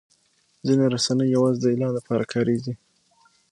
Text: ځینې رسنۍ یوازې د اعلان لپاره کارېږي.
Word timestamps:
ځینې 0.65 0.85
رسنۍ 0.93 1.27
یوازې 1.35 1.59
د 1.61 1.65
اعلان 1.71 1.91
لپاره 1.95 2.23
کارېږي. 2.33 2.73